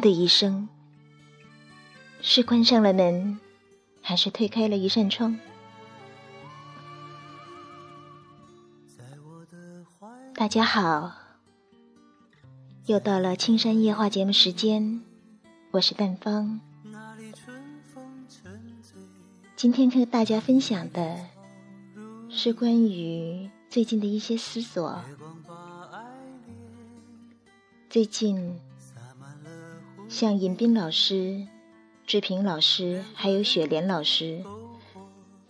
[0.00, 0.68] 的一声，
[2.20, 3.38] 是关上了门，
[4.02, 5.38] 还是推开了一扇窗？
[10.34, 11.12] 大家好，
[12.86, 15.02] 又到了青山夜话节目时间，
[15.72, 16.60] 我是淡芳。
[19.56, 21.26] 今天跟大家分享的
[22.30, 25.02] 是关于最近的一些思索。
[27.90, 28.60] 最近，
[30.08, 31.46] 像尹斌老师、
[32.06, 34.42] 志平老师还有雪莲老师，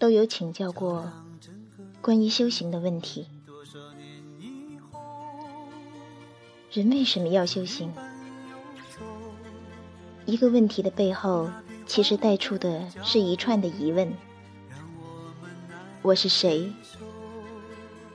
[0.01, 1.13] 都有请教过
[2.03, 3.29] 关于修行的问题。
[6.73, 7.93] 人为什么要修行？
[10.27, 11.49] 一个问题的背后，
[11.87, 14.13] 其实带出的是一串的疑问：
[16.03, 16.73] 我是谁？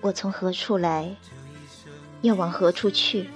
[0.01, 1.15] 我从何处来？
[2.21, 3.29] 要往何处去？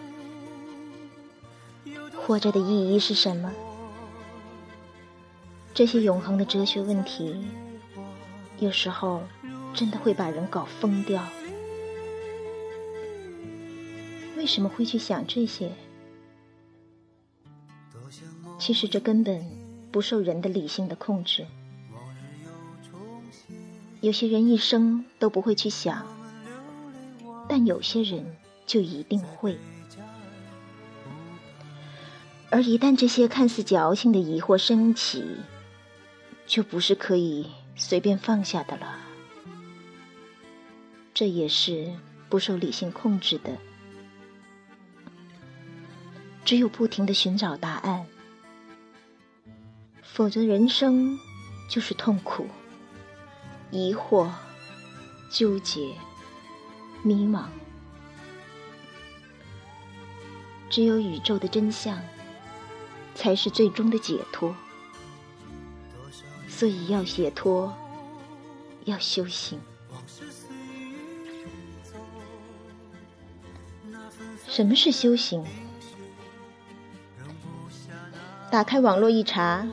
[2.27, 3.49] 活着的意义是什么？
[5.73, 7.47] 这些永恒的哲学问题，
[8.59, 9.23] 有时候
[9.73, 11.25] 真的会把人搞疯掉。
[14.35, 15.71] 为什么会去想这些？
[18.59, 19.49] 其实这根本
[19.89, 21.47] 不受人的理性的控制。
[24.01, 26.05] 有些人一生都不会去想，
[27.47, 29.57] 但有些人就一定会。
[32.49, 35.37] 而一旦这些看似矫情的疑惑升起，
[36.45, 38.99] 就不是可以随便放下的了。
[41.13, 41.93] 这也是
[42.29, 43.57] 不受理性控制的。
[46.45, 48.05] 只有不停的寻找答案，
[50.01, 51.19] 否则人生
[51.69, 52.47] 就是痛苦、
[53.71, 54.29] 疑惑、
[55.29, 55.93] 纠结、
[57.03, 57.47] 迷茫。
[60.69, 61.99] 只有宇宙的真相。
[63.17, 64.55] 才是最终的解脱，
[66.47, 67.73] 所以要解脱，
[68.85, 69.59] 要修行。
[74.47, 75.43] 什么是修行？
[78.51, 79.67] 打开网络一查，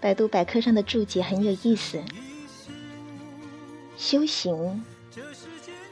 [0.00, 2.02] 百度百科上的注解很有意思。
[3.98, 4.82] 修行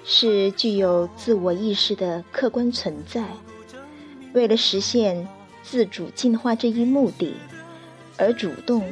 [0.03, 3.29] 是具有自我意识的客观存在，
[4.33, 5.29] 为了实现。
[5.71, 7.35] 自主进化这一目的，
[8.17, 8.91] 而主动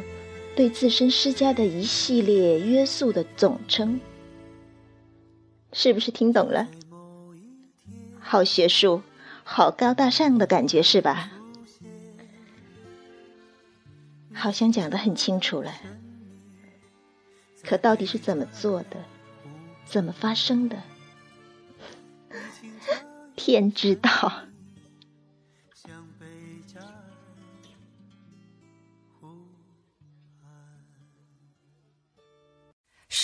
[0.54, 3.98] 对自身施加的一系列约束的总称，
[5.72, 6.68] 是不是听懂了？
[8.20, 9.00] 好学术，
[9.42, 11.30] 好高大上的感觉是吧？
[14.34, 15.72] 好像讲的很清楚了，
[17.64, 18.98] 可到底是怎么做的，
[19.86, 20.76] 怎么发生的？
[23.34, 24.42] 天知道。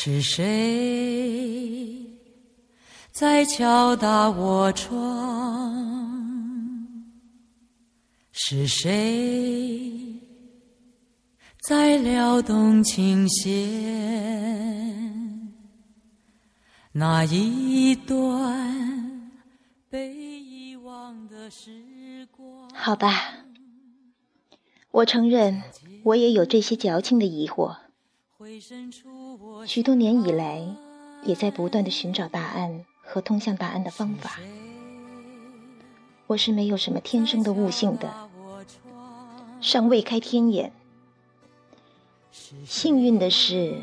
[0.05, 2.05] 是谁
[3.13, 4.99] 在敲打我窗？
[8.33, 10.21] 是谁
[11.69, 13.53] 在撩动琴弦？
[16.91, 19.31] 那一段
[19.89, 22.69] 被遗忘的时光。
[22.75, 23.45] 好吧，
[24.91, 25.63] 我承认，
[26.03, 27.77] 我也有这些矫情的疑惑。
[29.67, 30.67] 许多年以来，
[31.25, 34.39] 也在不断的寻找答案和通向答案的方法。
[36.27, 38.11] 我是没有什么天生的悟性的，
[39.61, 40.73] 尚未开天眼。
[42.65, 43.77] 幸运的是，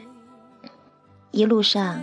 [1.31, 2.01] 一路上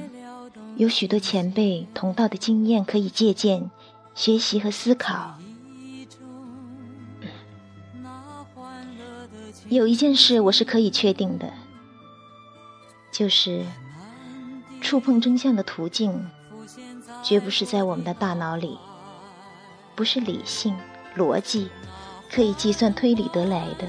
[0.76, 3.70] 有许多前辈同道的经验可以借鉴、
[4.14, 5.38] 学习和思考。
[9.68, 11.52] 有一件事我是可以确定的。
[13.16, 13.64] 就是
[14.82, 16.28] 触碰真相的途径，
[17.22, 18.78] 绝不是在我们的大脑里，
[19.94, 20.76] 不是理性
[21.16, 21.70] 逻辑
[22.30, 23.88] 可以计算推理得来的。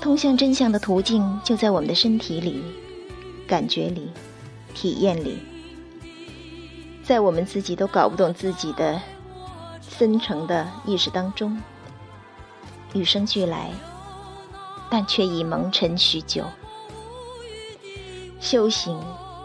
[0.00, 2.64] 通向真相的途径就在我们的身体里、
[3.46, 4.10] 感觉里、
[4.72, 5.38] 体验里，
[7.04, 8.98] 在我们自己都搞不懂自己的
[9.90, 11.60] 深层的意识当中，
[12.94, 13.70] 与生俱来，
[14.88, 16.46] 但却已蒙尘许久。
[18.42, 19.00] 修行，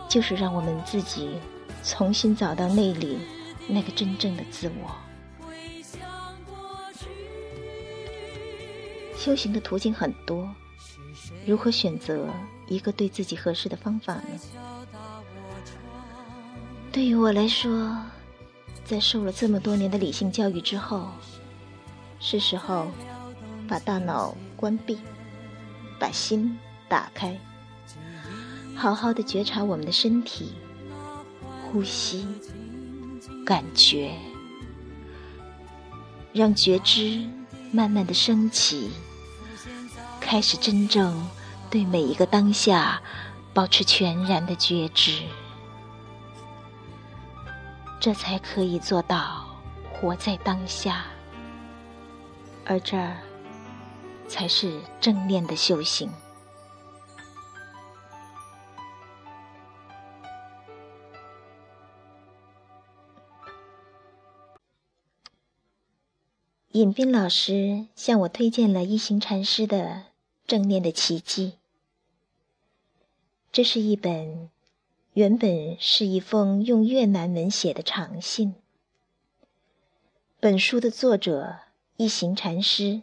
[0.10, 1.40] 就是让我们自己
[1.84, 3.20] 重新找到内里
[3.68, 4.90] 那个真正的自我。
[9.16, 10.50] 修行的途径很多，
[11.46, 12.28] 如何选择
[12.68, 14.24] 一个对自己合适的方法呢？
[16.92, 17.96] 对于我来说，
[18.84, 21.10] 在受了这么多年的理性教育之后，
[22.20, 22.88] 是时候
[23.68, 24.98] 把大脑关闭，
[26.00, 26.58] 把心
[26.90, 27.40] 打开，
[28.77, 30.53] 好好的觉察我们的身体，
[31.63, 32.27] 呼吸，
[33.44, 34.15] 感觉，
[36.31, 37.27] 让觉知
[37.71, 38.91] 慢慢的升起，
[40.21, 41.27] 开始真正
[41.71, 43.01] 对每一个当下
[43.51, 45.24] 保持全然的觉知，
[48.00, 49.47] 这才可以做到
[49.91, 51.03] 活在当下。
[52.63, 53.18] 而这儿，
[54.27, 56.07] 才是正念的修行。
[66.77, 69.77] 尹斌老师向我推荐了一行禅师的
[70.45, 71.51] 《正念的奇迹》，
[73.51, 74.50] 这是一本
[75.13, 78.56] 原本是一封用越南文写的长信。
[80.39, 81.68] 本书的作者。
[82.00, 83.01] 一行禅师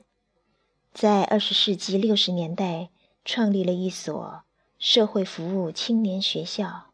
[0.93, 2.91] 在二十世纪六十年代
[3.25, 4.45] 创立了一所
[4.79, 6.93] 社会服务青年学校。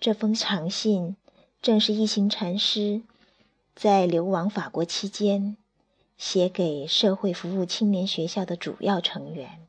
[0.00, 1.16] 这封长信
[1.62, 3.02] 正是一行禅师
[3.80, 5.56] 在流亡法国期间
[6.16, 9.68] 写给社会服务青年学校的主要成员，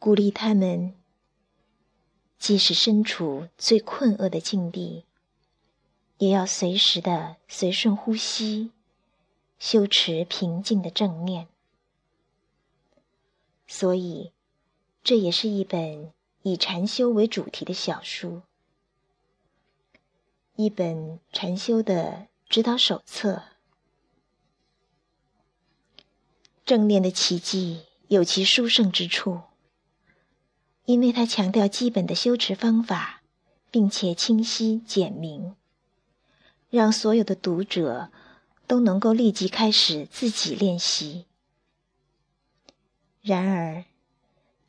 [0.00, 0.92] 鼓励他们
[2.36, 5.04] 即使身处最困厄的境地，
[6.18, 8.72] 也要随时的随顺呼吸。
[9.60, 11.46] 修持平静的正念，
[13.68, 14.32] 所以
[15.04, 18.42] 这也是一本以禅修为主题的小书，
[20.62, 23.44] 一本禅修的指导手册。
[26.64, 29.40] 正念的奇迹有其殊胜之处，
[30.84, 33.22] 因为它强调基本的修持方法，
[33.70, 35.54] 并且清晰简明，
[36.68, 38.10] 让所有的读者。
[38.66, 41.26] 都能够立即开始自己练习。
[43.20, 43.84] 然而，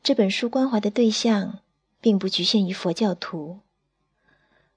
[0.02, 1.60] 这本书关怀的对象
[2.00, 3.60] 并不局限于佛教徒，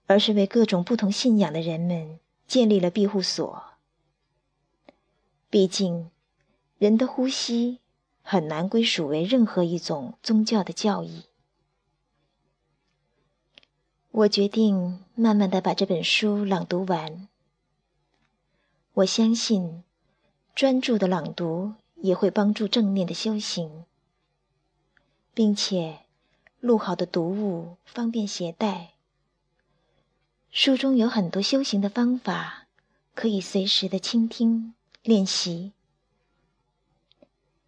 [0.07, 3.63] 而是为各种不同信仰的人们建立了庇护所。
[5.49, 6.11] 毕竟，
[6.77, 7.79] 人的呼吸
[8.21, 11.23] 很难归属为任何一种宗教的教义。
[14.11, 17.27] 我决定慢慢的把这本书朗读完。
[18.93, 19.83] 我相信，
[20.55, 23.83] 专注的朗读也会帮助正念的修行，
[25.33, 25.99] 并且
[26.59, 28.94] 录好的读物方便携带。
[30.57, 32.67] 书中有很多修行的方法，
[33.13, 34.73] 可以随时的倾听
[35.03, 35.73] 练习。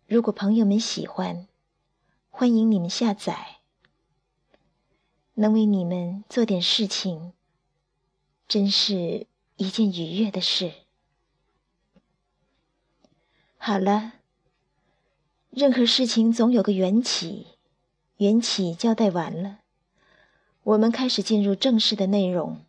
[0.07, 1.49] 如果朋友们喜欢，
[2.29, 3.57] 欢迎你们下载。
[5.33, 7.33] 能为你们做点事情，
[8.47, 10.71] 真是一件愉悦的事。
[13.57, 14.13] 好了，
[15.49, 17.47] 任何事情总有个缘起，
[18.15, 19.59] 缘起交代完了，
[20.63, 22.61] 我们开始进入正式的内容。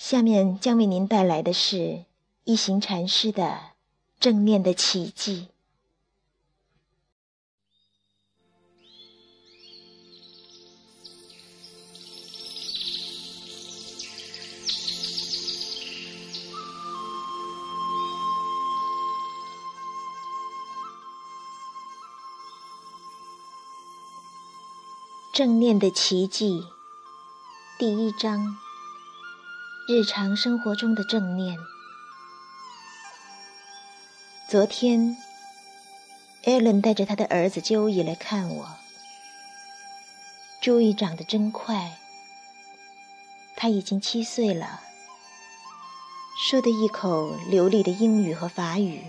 [0.00, 2.06] 下面将为您带来的是
[2.44, 3.72] 一行禅师的
[4.18, 5.48] 正念的奇迹。
[25.34, 26.64] 正念的奇迹，
[27.78, 28.56] 第一章：
[29.92, 31.58] 日常生活中的正念。
[34.48, 35.16] 昨天，
[36.44, 38.76] 艾伦带着他的儿子 Joey 来看我。
[40.62, 41.98] 朱伊长得真快，
[43.56, 44.80] 他已经七岁了，
[46.48, 49.02] 说的一口流利的英语和法语，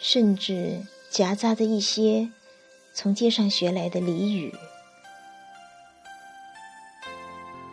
[0.00, 2.32] 甚至夹杂着一些。
[2.92, 4.52] 从街上学来的俚语，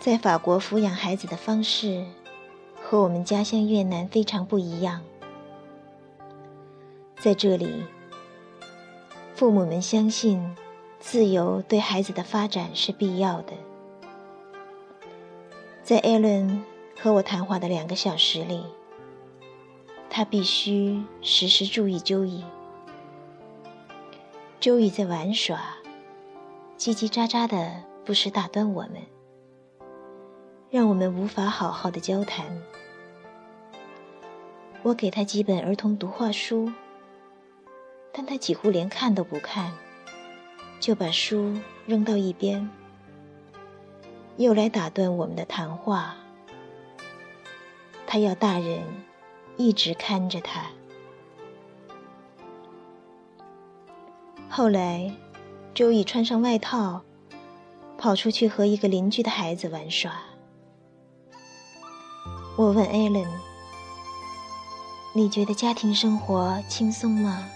[0.03, 2.03] 在法国抚养孩子的方式
[2.75, 4.99] 和我们家乡越南非常不一样。
[7.15, 7.85] 在这里，
[9.33, 10.57] 父母们相信
[10.99, 13.53] 自由对孩子的发展是必要的。
[15.83, 16.61] 在艾伦
[16.99, 18.61] 和我谈话的两个小时里，
[20.09, 22.43] 他必须时时注意周易。
[24.59, 25.61] 周易在玩耍，
[26.77, 28.95] 叽叽喳喳的，不时打断我们，
[30.73, 32.47] 让我们无法好好的交谈。
[34.81, 36.73] 我给他几本儿童读画书，
[38.11, 39.71] 但他几乎连看都不看，
[40.79, 42.67] 就把书扔到一边，
[44.37, 46.15] 又来打断我们的谈话。
[48.07, 48.81] 他要大人
[49.57, 50.65] 一直看着他。
[54.49, 55.13] 后来，
[55.75, 57.03] 周易穿上外套，
[57.95, 60.19] 跑出去和一个邻居的孩子玩耍。
[62.55, 63.25] 我问艾伦
[65.13, 67.49] ：“你觉得家庭生活轻松吗？”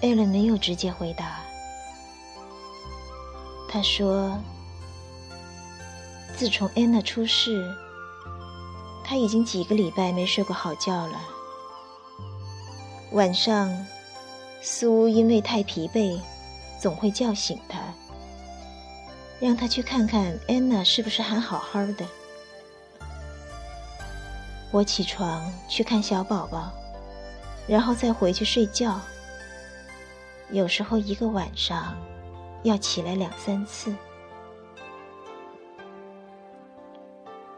[0.00, 1.40] 艾伦没有直接回答。
[3.68, 4.38] 他说
[6.34, 7.70] ：“自从安娜出事，
[9.04, 11.20] 他已经几个礼拜没睡过好觉了。
[13.12, 13.70] 晚上，
[14.62, 16.18] 苏因为太疲惫，
[16.80, 17.78] 总会叫醒他，
[19.38, 22.06] 让他去看看安娜是不是还好好的。
[24.70, 26.70] 我起床去看小宝宝，
[27.66, 29.00] 然后再回去睡觉。
[30.50, 31.94] 有时候一个晚上。”
[32.62, 33.94] 要起来两三次。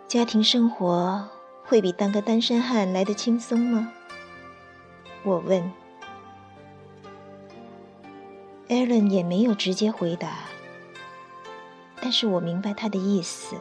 [0.06, 1.28] 家庭生活
[1.64, 3.92] 会比当个单身汉来的轻松吗？
[5.24, 5.72] 我问。
[8.68, 10.44] 艾伦也没有直接回答，
[12.00, 13.56] 但是我明白他的意思。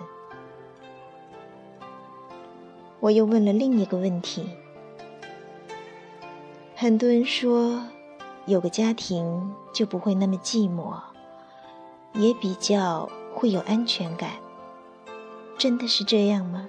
[3.02, 4.48] 我又问了另一个问题：
[6.76, 7.82] 很多人说，
[8.46, 10.98] 有个家庭就不会那么寂寞。
[12.14, 14.32] 也比较会有安全感，
[15.58, 16.68] 真的是这样吗？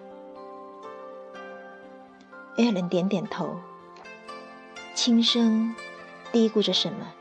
[2.57, 3.57] 艾伦点点头，
[4.95, 5.75] 轻声
[6.31, 7.13] 嘀咕着什么。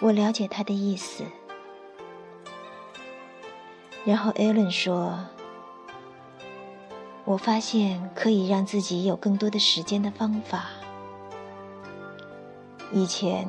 [0.00, 1.24] 我了解他的意思。
[4.06, 5.18] 然后艾伦说
[7.24, 10.66] ：“我发现可以让自己有更多的时间的方法。
[12.92, 13.48] 以前。”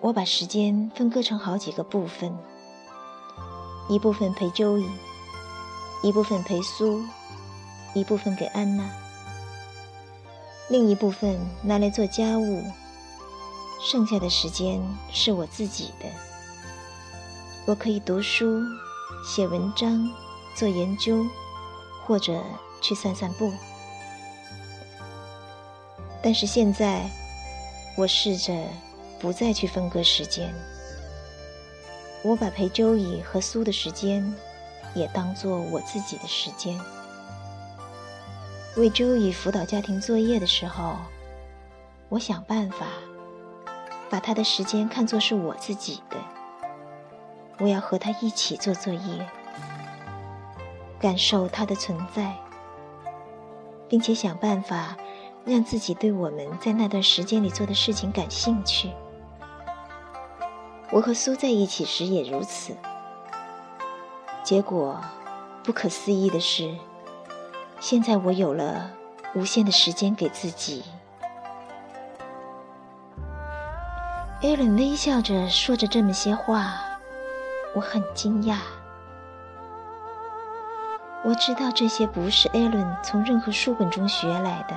[0.00, 2.32] 我把时间分割成好几个部分，
[3.88, 4.86] 一部分陪周易，
[6.04, 7.02] 一部分陪苏，
[7.94, 8.88] 一部分给安娜，
[10.68, 12.62] 另一部分拿来做家务，
[13.82, 14.80] 剩下的时间
[15.12, 16.06] 是我自己的。
[17.66, 18.62] 我可以读书、
[19.26, 20.08] 写文章、
[20.54, 21.26] 做研究，
[22.06, 22.40] 或者
[22.80, 23.52] 去散散步。
[26.22, 27.08] 但是现在，
[27.96, 28.54] 我试着。
[29.20, 30.54] 不再去分割时间，
[32.22, 34.32] 我把陪周乙和苏的时间
[34.94, 36.80] 也当做我自己的时间。
[38.76, 40.94] 为周乙辅导家庭作业的时候，
[42.08, 42.86] 我想办法
[44.08, 46.16] 把他的时间看作是我自己的。
[47.58, 49.28] 我要和他一起做作业，
[51.00, 52.36] 感受他的存在，
[53.88, 54.96] 并且想办法
[55.44, 58.90] 让自己对我们在那段时间里做的事情感兴趣。
[60.90, 62.74] 我和苏在一起时也如此。
[64.42, 64.98] 结果，
[65.62, 66.74] 不可思议的是，
[67.80, 68.90] 现在我有了
[69.34, 70.82] 无限的时间给自己。
[74.40, 76.74] 艾伦微笑着说着这么些话，
[77.74, 78.56] 我很惊讶。
[81.28, 84.74] 我知道这些不是艾伦从任何书本中学来的，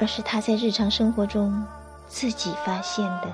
[0.00, 1.62] 而是他在日常生活中
[2.06, 3.28] 自己发现的。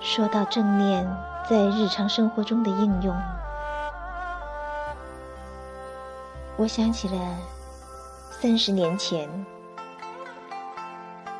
[0.00, 1.04] 说到正念
[1.50, 3.20] 在日常生活中的应用，
[6.56, 7.18] 我想起了
[8.30, 9.28] 三十年前，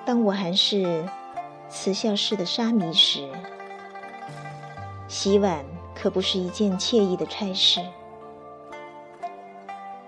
[0.04, 1.08] 当我还是
[1.68, 3.28] 慈孝寺的沙弥时，
[5.08, 7.80] 洗碗可不是一件惬意的差事。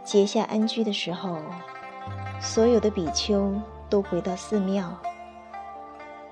[0.05, 1.38] 结下安居的时候，
[2.41, 3.53] 所有的比丘
[3.91, 4.97] 都回到寺庙，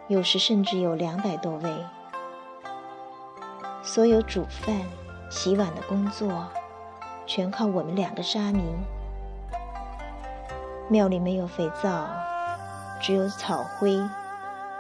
[0.09, 1.71] 有时甚至有两百多位。
[3.83, 4.75] 所有煮饭、
[5.31, 6.47] 洗碗的工作，
[7.27, 8.63] 全靠我们两个沙弥。
[10.89, 12.07] 庙里没有肥皂，
[13.03, 14.01] 只有草灰、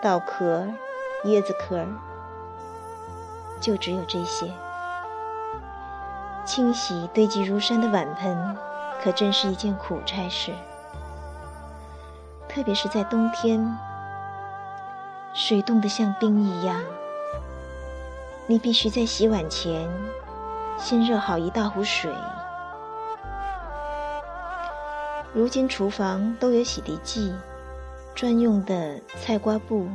[0.06, 0.64] 稻壳、
[1.24, 1.84] 椰子壳，
[3.60, 4.48] 就只有这些。
[6.44, 8.56] 清洗堆积如山的碗盆，
[9.02, 10.52] 可真是一件苦差事。
[12.48, 13.76] 特别是在冬天，
[15.34, 16.80] 水冻得像冰一样。
[18.46, 19.90] 你必须在洗碗前
[20.78, 22.14] 先热好一大壶水。
[25.32, 27.34] 如今厨房都有洗涤剂、
[28.16, 29.86] 专用的菜瓜布，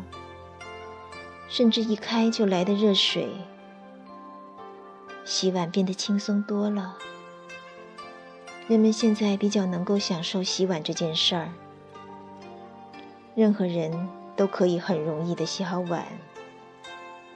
[1.50, 3.28] 甚至一开就来的热水，
[5.26, 6.96] 洗碗变得轻松多了。
[8.68, 11.50] 人们现在比较能够享受洗碗这件事儿，
[13.34, 16.06] 任何人都可以很容易的洗好碗。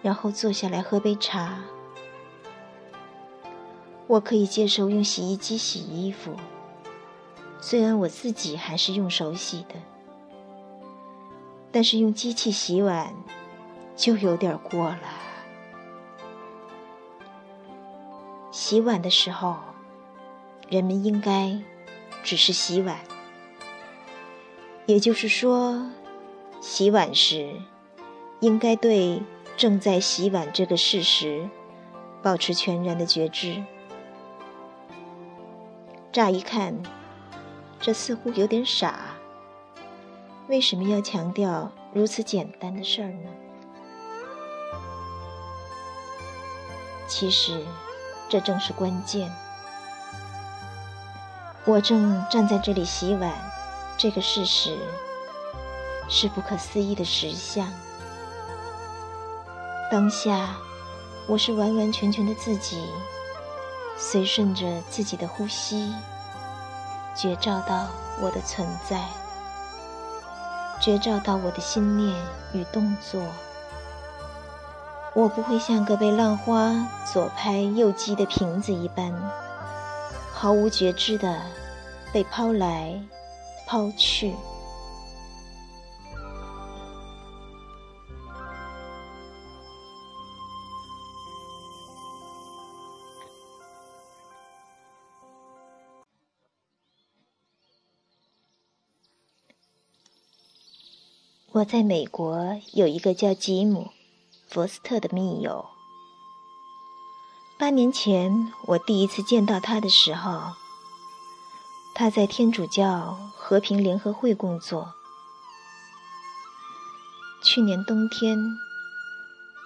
[0.04, 1.64] 然后坐下来喝杯茶。
[4.06, 6.36] 我可以接受用洗衣机洗衣服，
[7.60, 9.74] 虽然我自己还是用手洗的，
[11.76, 13.14] 但是用机器洗碗
[13.98, 15.02] 就有点过了。
[18.50, 19.58] 洗碗的时候，
[20.70, 21.60] 人们应该
[22.24, 22.98] 只是洗碗，
[24.86, 25.92] 也就是说，
[26.62, 27.54] 洗碗时
[28.40, 29.22] 应该对
[29.58, 31.50] 正在洗碗这个事实
[32.24, 33.62] 保持全然的觉知。
[36.14, 36.82] 乍一看，
[37.82, 39.15] 这似乎有点傻。
[40.48, 43.30] 为什么要强调如此简单的事儿呢？
[47.08, 47.66] 其实，
[48.30, 49.32] 这正是关键。
[51.66, 53.34] 我正站在这里洗碗，
[53.98, 54.78] 这个事实
[56.08, 57.68] 是不可思议的实相。
[59.92, 60.56] 当下，
[61.28, 62.88] 我是完完全全的自己。
[63.98, 65.92] 随顺着自己的呼吸，
[67.16, 67.88] 觉照到
[68.22, 69.08] 我的存在，
[70.86, 72.16] 觉照到我的心念
[72.54, 73.20] 与动作。
[75.16, 79.12] 我不会像个被浪花左拍右击的瓶子一般，
[80.32, 81.42] 毫无觉知的
[82.14, 83.02] 被抛来
[83.66, 84.36] 抛去。
[101.56, 103.90] 我在美国有一个叫吉姆·
[104.54, 105.66] 佛斯特的密友。
[107.58, 110.52] 八年前我第一次见到他的时候，
[111.94, 114.96] 他在天主教和平联合会工作。
[117.42, 118.38] 去年冬天，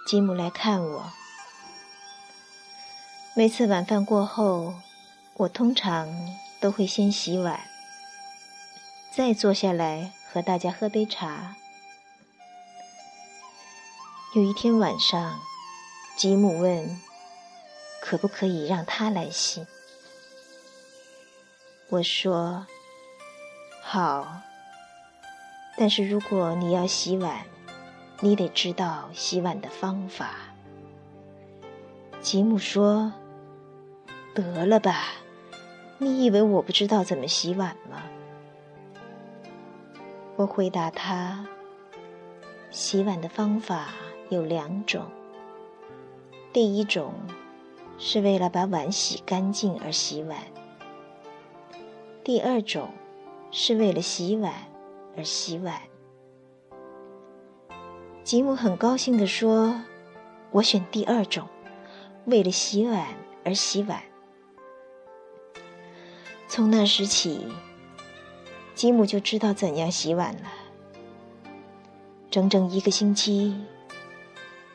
[0.06, 1.10] 吉姆来看我。
[3.34, 4.74] 每次晚饭过后，
[5.38, 6.08] 我通常
[6.60, 7.58] 都会先洗碗，
[9.12, 11.56] 再坐下来和大家喝杯茶。
[14.32, 15.40] 有一天晚上，
[16.16, 17.00] 吉姆问
[18.00, 19.66] ：“可不可以让他来洗？”
[21.90, 22.64] 我说
[23.82, 24.40] ：“好，
[25.76, 27.44] 但是如果你要洗碗，
[28.20, 30.30] 你得知道洗碗的方法。”
[32.22, 33.12] 吉姆说
[34.32, 35.08] ：“得了吧，
[35.98, 38.00] 你以为我不知道怎么洗碗吗？”
[40.36, 41.44] 我回答他
[42.70, 43.88] ：“洗碗的方法。”
[44.30, 45.04] 有两种，
[46.52, 47.12] 第一种
[47.98, 50.38] 是为了把碗洗干净而洗碗，
[52.22, 52.90] 第二种
[53.50, 54.54] 是为了洗碗
[55.16, 55.82] 而洗碗。
[58.22, 59.82] 吉姆很高兴地说
[60.52, 61.48] ：“我选第二种，
[62.26, 63.08] 为了洗碗
[63.44, 64.00] 而洗碗。”
[66.46, 67.48] 从那时起，
[68.76, 70.52] 吉姆就知道怎样洗碗了。
[72.30, 73.60] 整整一个星期。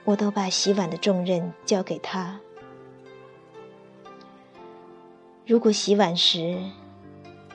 [0.05, 2.39] 我都把洗碗的重任交给他。
[5.45, 6.59] 如果洗碗时，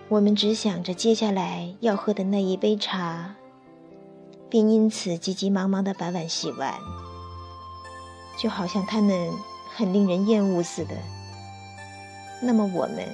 [0.08, 3.36] 我们只想着接下来要喝的那一杯茶，
[4.48, 6.74] 并因此急急忙忙的把碗洗完，
[8.36, 9.30] 就好像他们
[9.72, 10.96] 很令人厌恶似的，
[12.42, 13.06] 那么我们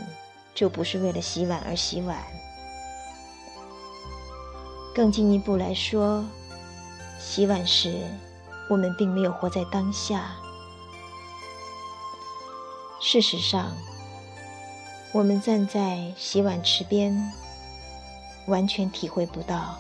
[0.55, 2.18] 就不是为了洗碗而洗碗。
[4.94, 6.25] 更进一步来说，
[7.18, 8.01] 洗碗时。
[8.68, 10.35] 我们并没有活在当下。
[13.00, 13.70] 事实上，
[15.12, 17.14] 我们站在洗碗池边，
[18.48, 19.76] 完全体会不到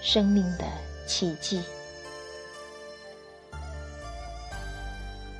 [0.00, 0.64] 生命的
[1.06, 1.62] 奇迹。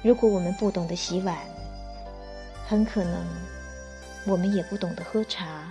[0.02, 1.38] 如果我们不懂得洗碗，
[2.66, 3.24] 很可能
[4.26, 5.70] 我们也不懂得喝茶。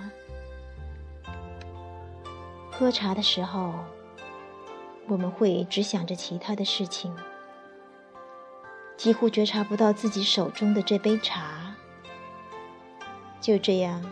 [2.72, 3.74] 喝茶的时候。
[5.08, 7.16] 我们会只想着其他的事情，
[8.98, 11.74] 几乎觉察不到自己手中的这杯茶。
[13.40, 14.04] 就这样，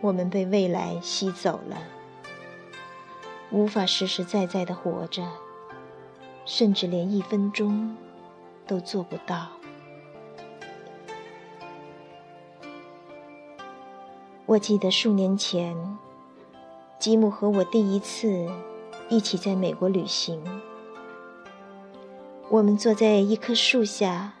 [0.00, 1.76] 我们被未来吸走了，
[3.52, 5.24] 无法实实在在的活着，
[6.44, 7.96] 甚至连一分钟
[8.66, 9.46] 都做不到。
[14.46, 15.76] 我记得数年前，
[16.98, 18.50] 吉姆和我第一次。
[19.08, 20.42] 一起在美国旅行，
[22.48, 24.32] 我们坐在一棵树下，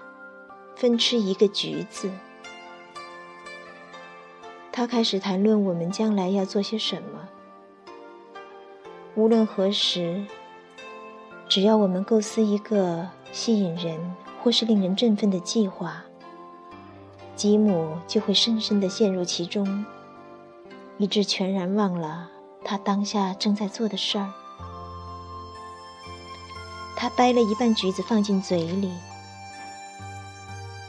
[0.74, 2.10] 分吃一个橘子。
[4.72, 7.28] 他开始谈论我们将来要做些什么。
[9.14, 10.24] 无论何时，
[11.48, 16.02] 只要我们构思一个吸引人或是令人振奋的计划，
[17.36, 19.86] 吉姆就会深深的陷入其中，
[20.98, 22.28] 以致全然忘了
[22.64, 24.32] 他当下正在做的事儿。
[26.96, 28.90] 他掰了一半橘子放进嘴里，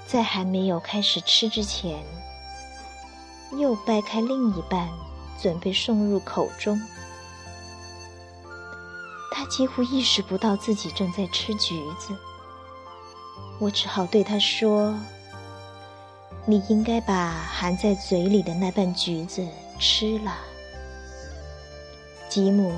[0.08, 2.02] 在还没有开始吃之前，
[3.52, 4.88] 又掰开另一半，
[5.40, 6.82] 准备送入口中。
[9.32, 12.16] 他几乎意识不到自己正在吃橘子，
[13.60, 14.98] 我只好对他说
[16.48, 19.46] ：“你应该把含在嘴里的那半橘子
[19.78, 20.38] 吃了。”
[22.30, 22.74] 吉姆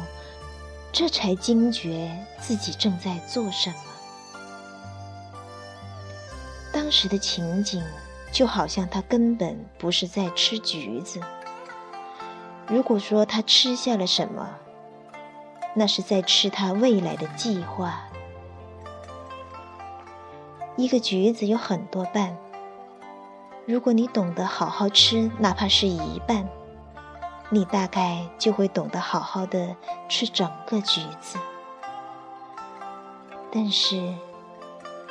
[0.91, 3.75] 这才惊觉自己正在做什么。
[6.71, 7.83] 当时的情景
[8.31, 11.19] 就好像他根本不是在吃橘子。
[12.67, 14.49] 如果说他吃下了什么，
[15.75, 18.03] 那是在吃他未来的计划。
[20.75, 22.37] 一个橘子有很多瓣，
[23.65, 26.47] 如果你懂得好好吃，哪怕是一半，
[27.49, 29.75] 你大概就会懂得好好的
[30.07, 31.37] 吃整个橘子。
[33.51, 34.13] 但是，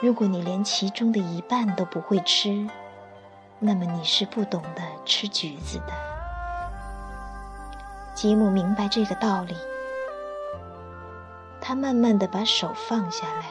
[0.00, 2.68] 如果你连其中的一半都不会吃，
[3.58, 5.92] 那么你是不懂得吃橘子的。
[8.14, 9.56] 吉姆明白这个道理。
[11.60, 13.44] 他慢慢的把手放下来，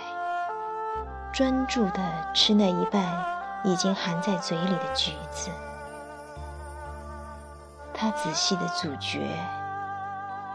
[1.34, 2.02] 专注的
[2.34, 3.04] 吃那一半
[3.65, 5.52] 已经含在嘴里的橘子。
[7.99, 9.19] 他仔细的咀嚼，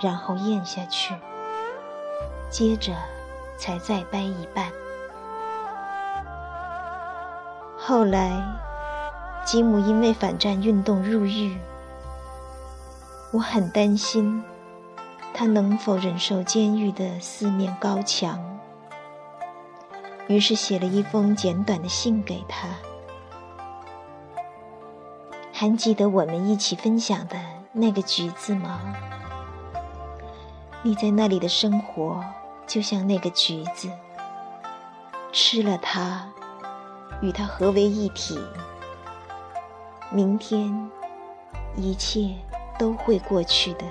[0.00, 1.12] 然后咽下去，
[2.48, 2.92] 接着
[3.58, 4.70] 才再掰一半。
[7.76, 8.30] 后来，
[9.44, 11.58] 吉姆因为反战运动入狱，
[13.32, 14.44] 我很担心。
[15.34, 18.38] 他能否忍受监狱的四面高墙？
[20.28, 22.68] 于是写了一封简短的信给他。
[25.62, 27.36] 还记得我们一起分享的
[27.70, 28.80] 那个橘子吗？
[30.82, 32.20] 你在那里的生活
[32.66, 33.88] 就像那个橘子，
[35.30, 36.26] 吃了它，
[37.20, 38.44] 与它合为一体。
[40.10, 40.90] 明天，
[41.76, 42.34] 一切
[42.76, 43.86] 都会过去的。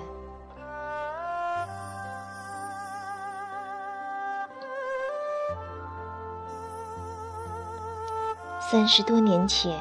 [8.60, 9.80] 三十多年前，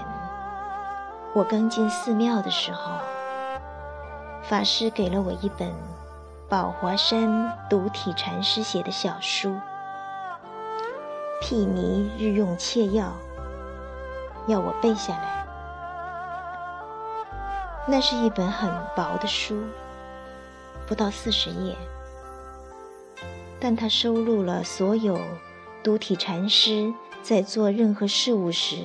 [1.32, 2.90] 我刚进寺庙的时候，
[4.42, 5.72] 法师给了我一本
[6.48, 9.48] 宝华山独体禅师写的小书
[11.40, 13.04] 《毗尼日用切要》，
[14.48, 15.46] 要我背下来。
[17.86, 19.62] 那是一本很薄的书，
[20.88, 21.76] 不到四十页，
[23.60, 25.16] 但它收录了所有
[25.84, 26.92] 独体禅师。
[27.22, 28.78] 在做任何事物时，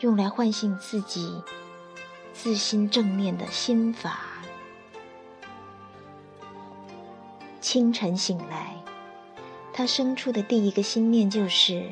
[0.00, 1.42] 用来唤醒自己
[2.34, 4.18] 自心正念的心法。
[7.60, 8.76] 清晨醒来，
[9.72, 11.90] 他生出的第一个心念就是：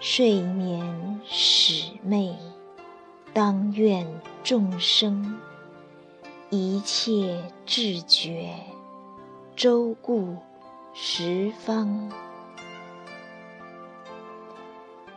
[0.00, 2.34] 睡眠始寐，
[3.34, 4.06] 当愿
[4.42, 5.38] 众生
[6.48, 8.54] 一切智觉，
[9.54, 10.36] 周顾
[10.94, 12.10] 十方。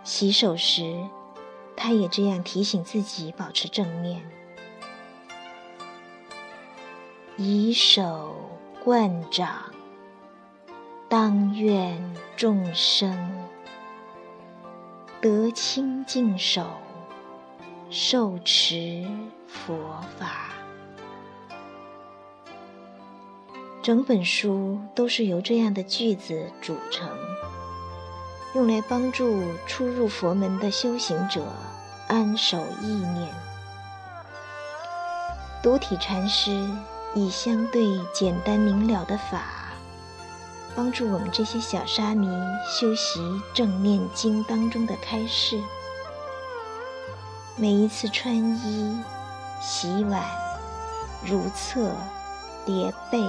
[0.04, 1.08] 洗手时，
[1.84, 4.22] 他也这样提醒自己保持正念：
[7.38, 8.36] 以手
[8.84, 9.50] 贯掌，
[11.10, 12.00] 当愿
[12.38, 13.50] 众生
[15.20, 16.68] 得清净手，
[17.90, 19.04] 受持
[19.48, 19.76] 佛
[20.20, 20.54] 法。
[23.82, 27.10] 整本书都是由这样的句子组成。
[28.54, 31.42] 用来帮助初入佛门的修行者
[32.12, 33.30] 安守意念。
[35.64, 36.52] 独体禅师
[37.16, 39.46] 以相对简单明了的法，
[40.76, 42.28] 帮助我们这些小沙弥
[42.70, 43.22] 修习
[43.54, 45.58] 正念经当中的开示。
[47.56, 49.02] 每一次穿衣、
[49.62, 50.22] 洗碗、
[51.24, 51.96] 如厕、
[52.66, 53.24] 叠被、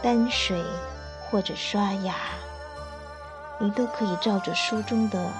[0.00, 0.62] 担水
[1.28, 2.14] 或者刷牙。
[3.58, 5.32] 你都可以照着书中的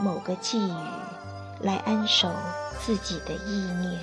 [0.00, 0.74] 某个寄语
[1.62, 2.30] 来安守
[2.80, 3.98] 自己的意念。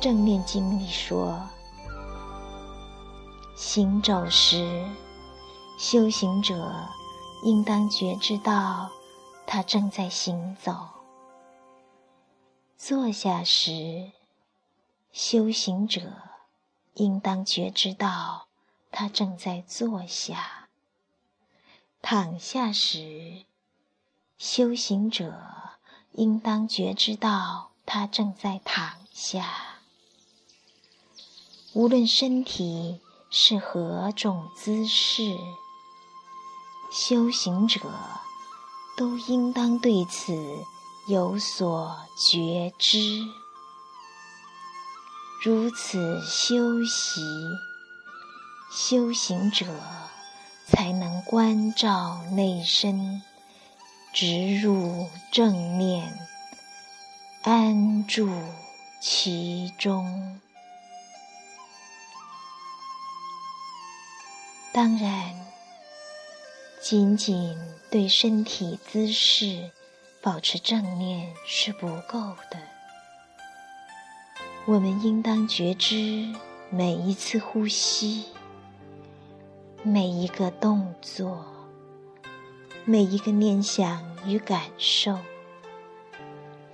[0.00, 1.40] 正念经里说：
[3.56, 4.84] 行走时，
[5.78, 6.88] 修行者
[7.44, 8.90] 应当觉知到
[9.46, 10.72] 他正在行走；
[12.76, 14.12] 坐下时，
[15.12, 16.00] 修行者
[16.94, 18.48] 应当觉知到
[18.90, 20.68] 他正在坐下。
[22.02, 23.46] 躺下时，
[24.46, 25.32] 修行者
[26.12, 29.80] 应当觉知到他正在躺下。
[31.72, 35.34] 无论身体是何种姿势，
[36.92, 37.80] 修行者
[38.98, 40.34] 都应当对此
[41.08, 43.24] 有所觉知。
[45.42, 47.22] 如此修习，
[48.70, 49.64] 修行者。
[50.66, 53.20] 才能关照内身，
[54.14, 56.16] 直入正念，
[57.42, 58.30] 安住
[59.00, 60.38] 其中。
[64.72, 65.34] 当然，
[66.80, 67.58] 仅仅
[67.90, 69.72] 对身体姿势
[70.22, 72.60] 保持正念是不够的。
[74.64, 76.32] 我们应当觉知
[76.70, 78.26] 每一次呼吸。
[79.82, 81.44] 每一个动作，
[82.86, 85.18] 每一个念想与感受，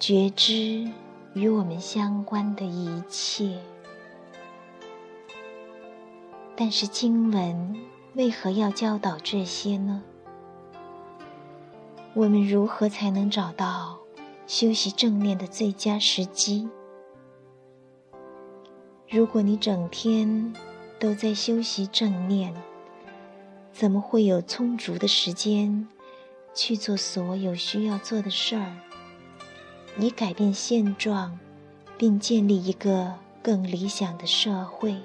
[0.01, 0.91] 觉知
[1.35, 3.57] 与我们相关的一切。
[6.57, 7.77] 但是经文
[8.15, 10.03] 为何要教导这些呢？
[12.15, 14.01] 我们如何才能找到
[14.49, 16.69] 修习正念的最佳时机？
[19.09, 20.53] 如果你整天
[20.99, 22.53] 都在修习正念，
[23.73, 25.87] 怎么会有充足的时间
[26.55, 28.77] 去做所有需要做的事儿，
[29.99, 31.39] 以改变现状，
[31.97, 34.97] 并建立一个更理想的社会？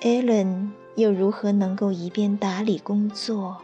[0.00, 3.56] 艾伦又如何能够一边打理工作、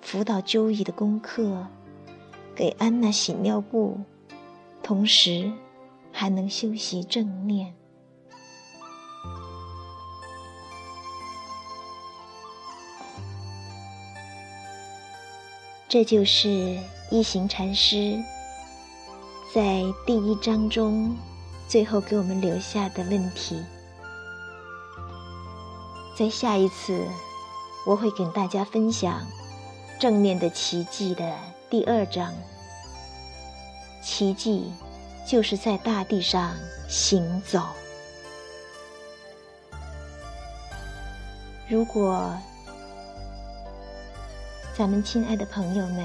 [0.00, 1.66] 辅导周易的功课、
[2.54, 4.00] 给安娜洗尿布，
[4.82, 5.52] 同时
[6.12, 7.74] 还能修习正念？
[15.88, 16.48] 这就是
[17.12, 18.20] 一行禅师
[19.54, 21.16] 在第一章中
[21.68, 23.64] 最后给我们留下的问题。
[26.18, 27.06] 在下一次，
[27.86, 29.24] 我会给大家分享
[30.00, 31.32] 正念的奇迹的
[31.70, 32.34] 第二章。
[34.02, 34.72] 奇迹
[35.24, 36.52] 就是在大地上
[36.88, 37.62] 行走。
[41.68, 42.36] 如果。
[44.76, 46.04] 咱们亲爱的朋友们，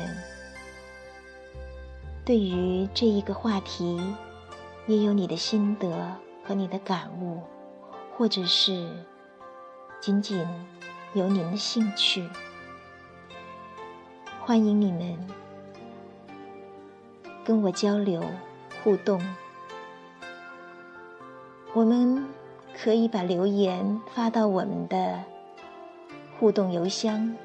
[2.24, 4.00] 对于这一个话题，
[4.88, 5.92] 也有你的心得
[6.42, 7.42] 和你的感悟，
[8.16, 8.88] 或者是
[10.00, 10.48] 仅仅
[11.14, 12.30] 有您的兴趣，
[14.40, 15.18] 欢迎你们
[17.44, 18.24] 跟我交流
[18.82, 19.22] 互动。
[21.74, 22.26] 我们
[22.74, 25.22] 可以把留言发到我们的
[26.40, 27.36] 互动邮箱。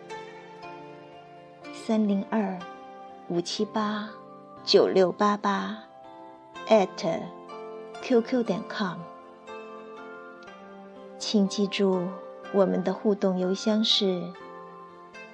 [1.87, 2.59] 三零二
[3.29, 4.09] 五七八
[4.64, 5.79] 九六八八
[6.66, 6.88] at
[8.03, 8.99] qq 点 com，
[11.16, 12.03] 请记住
[12.53, 14.20] 我们的互动邮箱是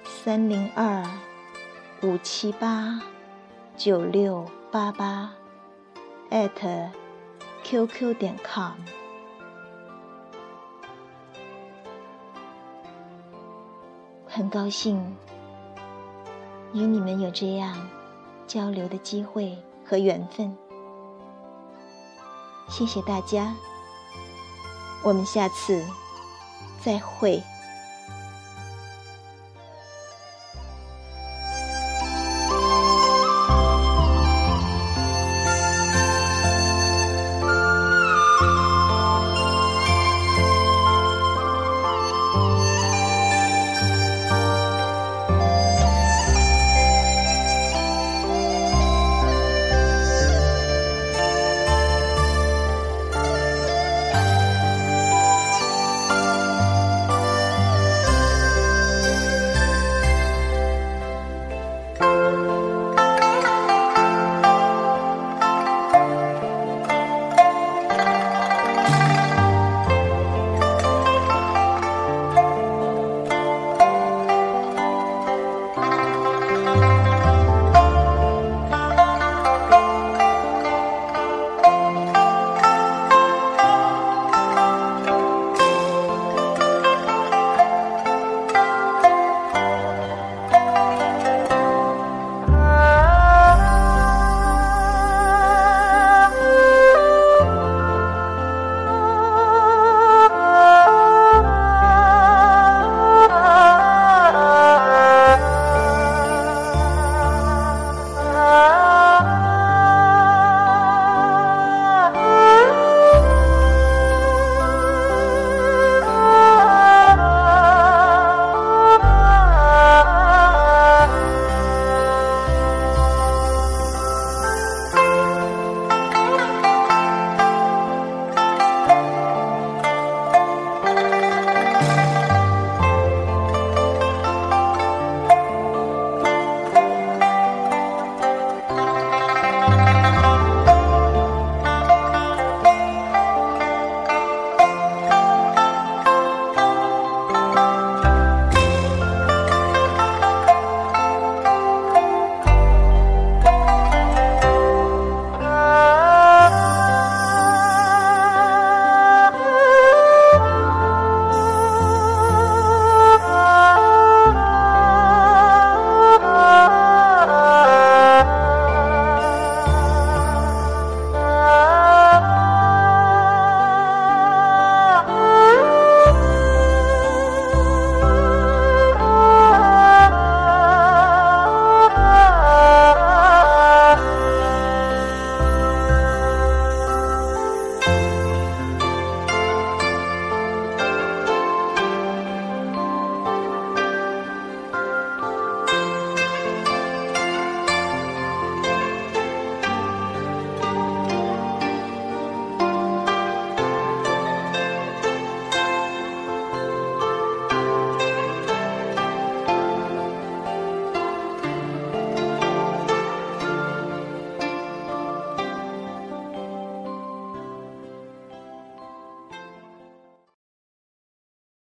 [0.03, 1.03] 三零二
[2.03, 3.01] 五七八
[3.75, 5.33] 九六八八
[6.29, 6.91] at
[7.63, 8.73] qq 点 com，
[14.27, 15.03] 很高兴。
[16.73, 17.77] 与你们有这样
[18.47, 20.55] 交流的机会和缘分，
[22.67, 23.53] 谢谢大家，
[25.03, 25.85] 我们下次
[26.83, 27.41] 再会。